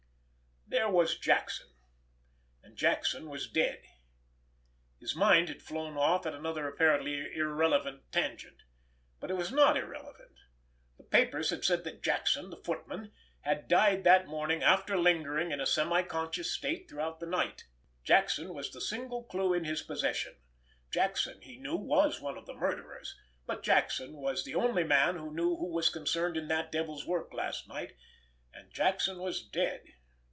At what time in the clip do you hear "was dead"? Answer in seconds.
3.29-3.81, 29.19-29.81